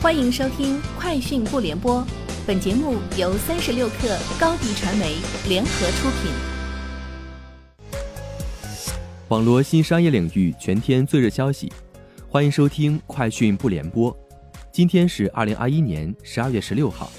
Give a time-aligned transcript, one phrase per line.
[0.00, 2.00] 欢迎收听《快讯不联播》，
[2.46, 5.16] 本节目由三十六克高低传媒
[5.48, 6.30] 联合出品。
[9.26, 11.72] 网络新商业领域全天最热消息，
[12.28, 14.12] 欢迎收听《快讯不联播》。
[14.70, 17.10] 今天是二零二一年十二月十六号。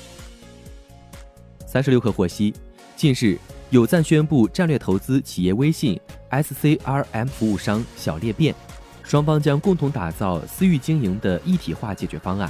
[1.68, 2.54] 三十六氪获悉，
[2.96, 3.38] 近日
[3.72, 6.00] 有赞宣布战略投资企业微信
[6.32, 8.56] SCRM 服务商小裂变，
[9.04, 12.50] 双方将共同打造私域经营的一体化解决方案。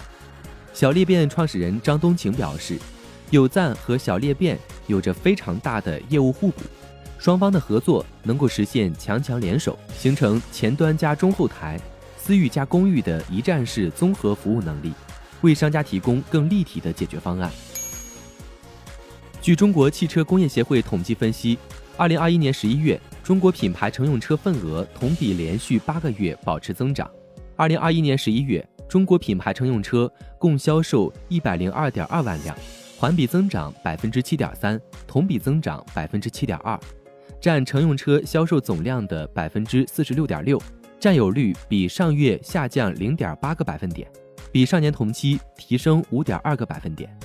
[0.74, 2.78] 小裂变创始人张东晴表示，
[3.32, 6.62] 有赞和小裂变有着非常大的业务互补，
[7.18, 11.80] 双方的合作能够实现强强联手，形成前端加中后台、
[12.18, 14.94] 私域加公域的一站式综合服务能力，
[15.42, 17.52] 为商家提供更立体的解决方案。
[19.42, 21.58] 据中国汽车工业协会统计分析，
[21.98, 27.10] 二零二一年十一月，中国品牌乘用车份额同比连续八个月保持增长。
[27.60, 28.66] 二零二一年十一月。
[28.88, 32.58] 中国品牌乘用车共销售一百零二点二万辆，
[32.98, 36.80] 环比增长百分之七点三，同比增长百分之七点二，
[37.40, 40.60] 占乘用车销售总量的百分之四十六点六，
[41.00, 44.10] 占有率比上月下降零点八个百分点，
[44.52, 47.16] 比上年同期提升五点二个百分点。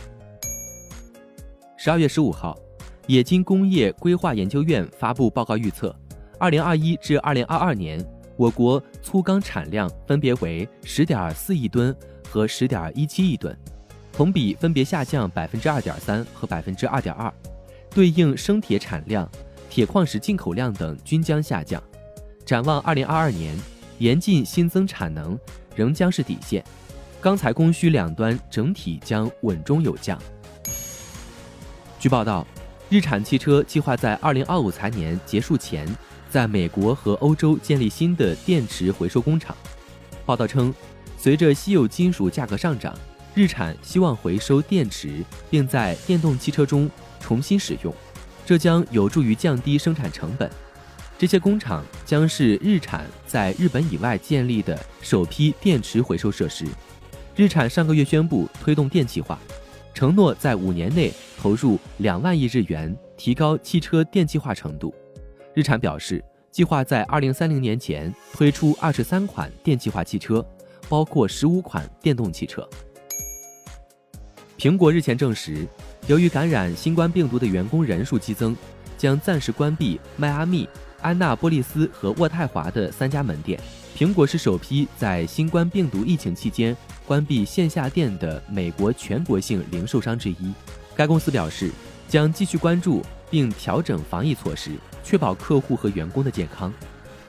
[1.78, 2.58] 十二月十五号，
[3.06, 5.96] 冶金工业规划研究院发布报告预测，
[6.38, 8.04] 二零二一至二零二二年。
[8.36, 11.94] 我国粗钢产量分别为十点四亿吨
[12.28, 13.56] 和十点一七亿吨，
[14.12, 17.32] 同比分别下降百分之二点三和百分之二点二。
[17.90, 19.30] 对应生铁产量、
[19.70, 21.80] 铁矿石进口量等均将下降。
[22.44, 23.56] 展望二零二二年，
[23.98, 25.38] 严禁新增产能
[25.76, 26.64] 仍将是底线，
[27.20, 30.20] 钢材供需两端整体将稳中有降。
[32.00, 32.44] 据报道，
[32.90, 35.86] 日产汽车计划在二零二五财年结束前。
[36.34, 39.56] 在美国和欧洲建立新的电池回收工厂。
[40.26, 40.74] 报道称，
[41.16, 42.92] 随着稀有金属价格上涨，
[43.36, 46.90] 日产希望回收电池，并在电动汽车中
[47.20, 47.94] 重新使用，
[48.44, 50.50] 这将有助于降低生产成本。
[51.16, 56.66] 这些工厂将是日产在日本以外建立的首批电池回收设施。
[57.36, 59.38] 日产上个月宣布推动电气化，
[59.94, 64.92] 承诺在五年内投入两万亿日元，提高汽车电气化程度。
[65.54, 70.44] 日产表示，计划在二零三零年前推出二十三款电气化汽车，
[70.88, 72.68] 包括十五款电动汽车。
[74.58, 75.64] 苹果日前证实，
[76.08, 78.56] 由于感染新冠病毒的员工人数激增，
[78.98, 80.68] 将暂时关闭迈阿密、
[81.00, 83.56] 安纳波利斯和渥太华的三家门店。
[83.96, 86.76] 苹果是首批在新冠病毒疫情期间
[87.06, 90.52] 关闭线下店的美国全国性零售商之一。
[90.96, 91.70] 该公司表示，
[92.08, 94.72] 将继续关注并调整防疫措施。
[95.02, 96.72] 确保客户和员工的健康。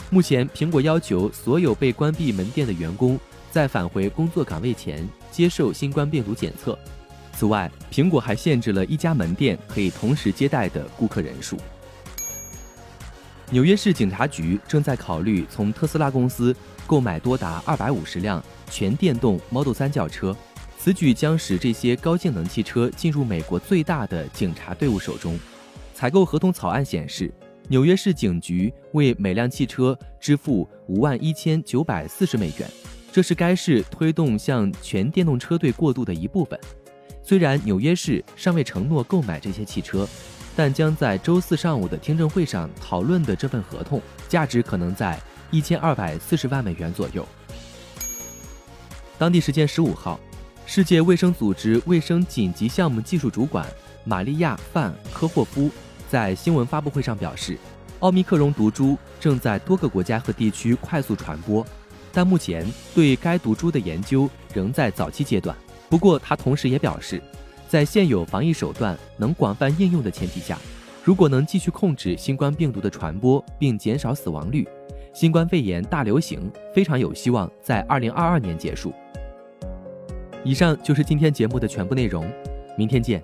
[0.10, 3.20] 目前，苹果要求所有被关闭门店的员工
[3.52, 6.78] 在返回工作岗位前接受新冠病毒检测。
[7.34, 11.58] 此外，苹果还限制了一家门店可以同时接待的顾客人数。
[13.50, 16.56] 纽约市警察局正在考虑从特斯拉公司
[16.88, 18.42] 购买多达二百五十辆
[18.72, 20.34] 全电动 Model 3轿车，
[20.80, 25.38] 此举将使这些高性能汽车进入美国最大的警察队伍手中。
[25.96, 27.34] 采购合同草案显示。
[27.68, 32.70] 纽约市警局为每辆汽车支付五万一千九百四十美元，
[33.12, 36.60] 这是该市推动向全电动车队过渡的一部分。
[37.24, 40.08] 虽然纽约市尚未承诺购买这些汽车，
[40.56, 45.20] 但将在周四上午的听证会上讨论的这份合同价值可能在
[45.50, 47.28] 一千二百四十万美元左右。
[49.18, 50.20] 当地时间十五号，
[50.68, 53.66] 世界卫生组织卫生紧急项目技术主管
[54.06, 55.70] 玛利亚·范科霍夫。
[56.08, 57.58] 在新闻发布会上表示，
[58.00, 61.66] 奥密克戎毒株正在多个国家和地区快速传播，
[62.14, 65.56] 但目前对该毒株的研究仍在早期阶段。
[65.90, 67.22] 不过，他同时也表示，
[67.68, 70.58] 在现有防疫手段能广泛应用的前提下，
[71.04, 74.68] 如果能继续控制新冠病毒的传播并减少死亡率，
[75.14, 78.94] 新冠肺炎大流行非常有希望在2022年结束。
[80.44, 82.32] 以上就是今天节目的全部内容，
[82.78, 83.24] 明天见。